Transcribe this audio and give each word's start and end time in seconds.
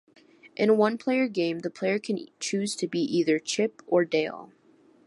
In 0.55 0.67
a 0.69 0.73
one-player 0.73 1.27
game, 1.27 1.59
the 1.59 1.69
player 1.69 1.99
can 1.99 2.17
choose 2.39 2.75
to 2.77 2.87
be 2.87 3.01
either 3.01 3.37
Chip 3.37 3.83
or 3.85 4.03
Dale. 4.03 4.51